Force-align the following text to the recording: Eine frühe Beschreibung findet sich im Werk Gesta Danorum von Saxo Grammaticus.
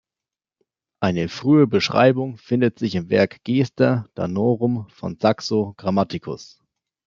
Eine 0.99 1.29
frühe 1.29 1.67
Beschreibung 1.67 2.37
findet 2.37 2.79
sich 2.79 2.95
im 2.95 3.11
Werk 3.11 3.43
Gesta 3.43 4.07
Danorum 4.15 4.87
von 4.89 5.19
Saxo 5.19 5.75
Grammaticus. 5.77 6.59